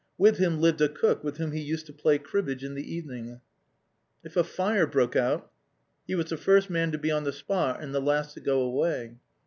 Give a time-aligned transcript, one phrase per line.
[0.17, 3.39] With him lived a cook with whom he used to play cribbage in the evening.
[4.23, 5.51] If a fire broke out,
[6.07, 8.61] he was the first man to be on the spot and the last to go
[8.61, 9.17] away.